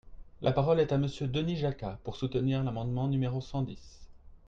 La 0.41 0.51
parole 0.51 0.79
est 0.79 0.91
à 0.93 0.97
Monsieur 0.97 1.27
Denis 1.27 1.57
Jacquat, 1.57 1.99
pour 2.03 2.15
soutenir 2.15 2.63
l’amendement 2.63 3.07
numéro 3.07 3.39
cent 3.39 3.61
dix. 3.61 4.09